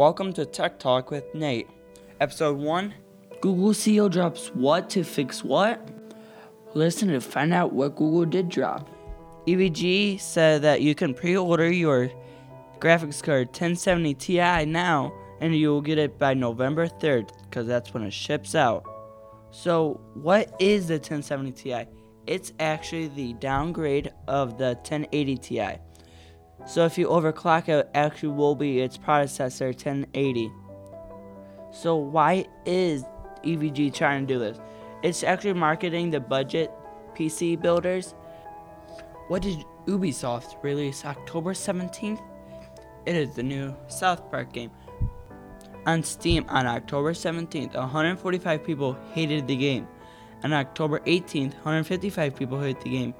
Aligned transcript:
Welcome 0.00 0.32
to 0.32 0.46
Tech 0.46 0.78
Talk 0.78 1.10
with 1.10 1.34
Nate. 1.34 1.68
Episode 2.22 2.56
1 2.56 2.94
Google 3.42 3.72
CEO 3.72 4.10
drops 4.10 4.48
what 4.54 4.88
to 4.88 5.04
fix 5.04 5.44
what? 5.44 5.86
Listen 6.72 7.08
to 7.08 7.20
find 7.20 7.52
out 7.52 7.74
what 7.74 7.96
Google 7.96 8.24
did 8.24 8.48
drop. 8.48 8.88
EVG 9.46 10.18
said 10.18 10.62
that 10.62 10.80
you 10.80 10.94
can 10.94 11.12
pre 11.12 11.36
order 11.36 11.70
your 11.70 12.10
graphics 12.78 13.22
card 13.22 13.48
1070 13.48 14.14
Ti 14.14 14.64
now 14.64 15.12
and 15.42 15.54
you 15.54 15.68
will 15.68 15.82
get 15.82 15.98
it 15.98 16.18
by 16.18 16.32
November 16.32 16.86
3rd 16.86 17.30
because 17.42 17.66
that's 17.66 17.92
when 17.92 18.02
it 18.02 18.14
ships 18.14 18.54
out. 18.54 18.84
So, 19.50 20.00
what 20.14 20.50
is 20.58 20.88
the 20.88 20.94
1070 20.94 21.52
Ti? 21.52 21.84
It's 22.26 22.54
actually 22.58 23.08
the 23.08 23.34
downgrade 23.34 24.14
of 24.28 24.56
the 24.56 24.76
1080 24.76 25.36
Ti. 25.36 25.72
So, 26.66 26.84
if 26.84 26.98
you 26.98 27.08
overclock 27.08 27.68
it, 27.68 27.78
it 27.78 27.90
actually 27.94 28.30
will 28.30 28.54
be 28.54 28.80
its 28.80 28.96
predecessor 28.96 29.66
1080. 29.66 30.52
So, 31.72 31.96
why 31.96 32.46
is 32.66 33.04
EVG 33.44 33.94
trying 33.94 34.26
to 34.26 34.34
do 34.34 34.38
this? 34.38 34.58
It's 35.02 35.24
actually 35.24 35.54
marketing 35.54 36.10
the 36.10 36.20
budget 36.20 36.70
PC 37.14 37.60
builders. 37.60 38.14
What 39.28 39.42
did 39.42 39.64
Ubisoft 39.86 40.62
release 40.62 41.04
October 41.04 41.52
17th? 41.52 42.20
It 43.06 43.16
is 43.16 43.34
the 43.34 43.42
new 43.42 43.74
South 43.88 44.30
Park 44.30 44.52
game. 44.52 44.70
On 45.86 46.02
Steam 46.02 46.44
on 46.48 46.66
October 46.66 47.14
17th, 47.14 47.74
145 47.74 48.64
people 48.64 48.98
hated 49.12 49.48
the 49.48 49.56
game. 49.56 49.88
On 50.44 50.52
October 50.52 51.00
18th, 51.00 51.54
155 51.54 52.36
people 52.36 52.60
hated 52.60 52.82
the 52.82 52.90
game. 52.90 53.14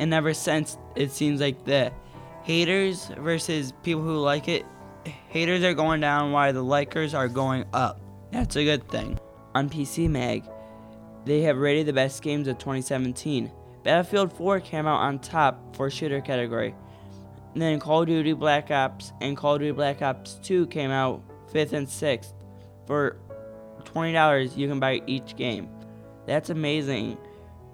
And 0.00 0.12
ever 0.12 0.34
since, 0.34 0.78
it 0.96 1.12
seems 1.12 1.40
like 1.40 1.64
the 1.64 1.92
haters 2.42 3.10
versus 3.18 3.72
people 3.82 4.02
who 4.02 4.18
like 4.18 4.48
it, 4.48 4.64
haters 5.28 5.62
are 5.64 5.74
going 5.74 6.00
down 6.00 6.32
while 6.32 6.52
the 6.52 6.64
likers 6.64 7.14
are 7.14 7.28
going 7.28 7.64
up. 7.72 8.00
That's 8.30 8.56
a 8.56 8.64
good 8.64 8.88
thing. 8.88 9.18
On 9.54 9.68
PC 9.68 10.08
Mag, 10.08 10.44
they 11.24 11.42
have 11.42 11.56
rated 11.56 11.86
the 11.86 11.92
best 11.92 12.22
games 12.22 12.48
of 12.48 12.58
2017. 12.58 13.50
Battlefield 13.82 14.32
4 14.32 14.60
came 14.60 14.86
out 14.86 15.00
on 15.00 15.18
top 15.18 15.76
for 15.76 15.90
shooter 15.90 16.20
category. 16.20 16.74
And 17.52 17.60
then 17.60 17.80
Call 17.80 18.02
of 18.02 18.08
Duty 18.08 18.32
Black 18.32 18.70
Ops 18.70 19.12
and 19.20 19.36
Call 19.36 19.54
of 19.54 19.60
Duty 19.60 19.72
Black 19.72 20.00
Ops 20.00 20.38
2 20.42 20.66
came 20.68 20.90
out 20.90 21.22
5th 21.52 21.72
and 21.72 21.86
6th. 21.86 22.32
For 22.86 23.18
$20, 23.84 24.56
you 24.56 24.68
can 24.68 24.80
buy 24.80 25.02
each 25.06 25.36
game. 25.36 25.68
That's 26.26 26.50
amazing, 26.50 27.18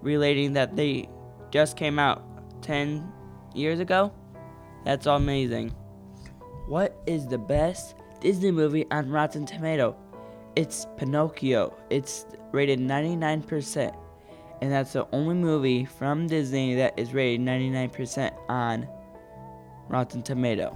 relating 0.00 0.52
that 0.52 0.76
they 0.76 1.08
just 1.50 1.76
came 1.76 1.98
out 1.98 2.22
10 2.62 3.10
years 3.54 3.80
ago. 3.80 4.12
That's 4.84 5.06
amazing. 5.06 5.70
What 6.66 6.96
is 7.06 7.26
the 7.26 7.38
best 7.38 7.94
Disney 8.20 8.50
movie 8.50 8.86
on 8.90 9.10
Rotten 9.10 9.46
Tomato? 9.46 9.96
It's 10.56 10.86
Pinocchio. 10.96 11.74
It's 11.90 12.26
rated 12.52 12.78
99%. 12.78 13.94
And 14.62 14.72
that's 14.72 14.92
the 14.92 15.06
only 15.12 15.34
movie 15.34 15.84
from 15.84 16.26
Disney 16.26 16.74
that 16.76 16.98
is 16.98 17.12
rated 17.12 17.40
99% 17.40 18.32
on 18.48 18.88
Rotten 19.88 20.22
Tomato. 20.22 20.70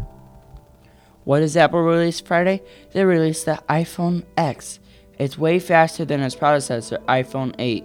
What 1.25 1.41
does 1.41 1.56
Apple 1.56 1.83
release 1.83 2.20
Friday? 2.20 2.62
They 2.92 3.05
released 3.05 3.45
the 3.45 3.62
iPhone 3.69 4.25
X. 4.36 4.81
It's 5.19 5.36
way 5.36 5.59
faster 5.59 6.05
than 6.05 6.20
its 6.20 6.34
predecessor, 6.34 6.98
iPhone 7.09 7.55
8. 7.59 7.84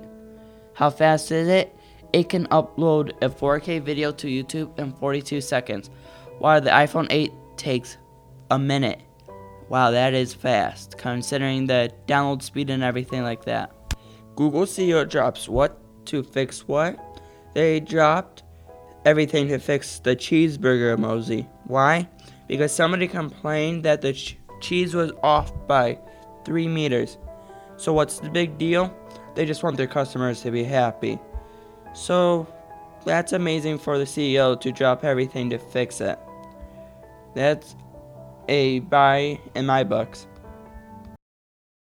How 0.73 0.89
fast 0.89 1.31
is 1.31 1.47
it? 1.47 1.75
It 2.13 2.29
can 2.29 2.45
upload 2.47 3.11
a 3.23 3.29
4K 3.29 3.81
video 3.81 4.11
to 4.11 4.27
YouTube 4.27 4.77
in 4.77 4.93
42 4.93 5.41
seconds, 5.41 5.89
while 6.37 6.61
the 6.61 6.69
iPhone 6.69 7.07
8 7.09 7.31
takes 7.57 7.97
a 8.51 8.59
minute. 8.59 9.01
Wow, 9.67 9.89
that 9.89 10.13
is 10.13 10.31
fast, 10.31 10.95
considering 10.99 11.65
the 11.65 11.91
download 12.07 12.43
speed 12.43 12.69
and 12.69 12.83
everything 12.83 13.23
like 13.23 13.45
that. 13.45 13.71
Google 14.35 14.65
CEO 14.65 15.09
drops 15.09 15.49
what 15.49 15.79
to 16.05 16.21
fix 16.21 16.67
what? 16.67 16.99
They 17.55 17.79
dropped 17.79 18.43
everything 19.05 19.47
to 19.47 19.57
fix 19.57 19.97
the 19.97 20.15
cheeseburger 20.15 20.95
emoji. 20.95 21.47
Why? 21.65 22.07
Because 22.47 22.71
somebody 22.71 23.07
complained 23.07 23.83
that 23.85 24.01
the 24.01 24.13
ch- 24.13 24.37
cheese 24.61 24.93
was 24.93 25.11
off 25.23 25.51
by 25.67 25.97
3 26.45 26.67
meters. 26.67 27.17
So, 27.77 27.91
what's 27.91 28.19
the 28.19 28.29
big 28.29 28.59
deal? 28.59 28.95
They 29.33 29.47
just 29.47 29.63
want 29.63 29.77
their 29.77 29.87
customers 29.87 30.41
to 30.41 30.51
be 30.51 30.63
happy. 30.63 31.17
So, 31.93 32.47
that's 33.05 33.33
amazing 33.33 33.77
for 33.79 33.97
the 33.97 34.05
CEO 34.05 34.59
to 34.59 34.71
drop 34.71 35.03
everything 35.03 35.49
to 35.51 35.57
fix 35.57 36.01
it. 36.01 36.17
That's 37.35 37.75
a 38.47 38.79
buy 38.79 39.39
in 39.55 39.65
my 39.65 39.83
books. 39.83 40.27